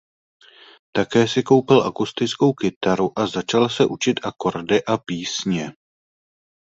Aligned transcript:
Také 0.97 1.23
si 1.33 1.41
koupil 1.43 1.79
akustickou 1.83 2.53
kytaru 2.53 3.19
a 3.19 3.27
začal 3.27 3.69
se 3.69 3.85
učit 3.85 4.19
akordy 4.25 4.83
a 4.85 4.97
písně. 4.97 5.73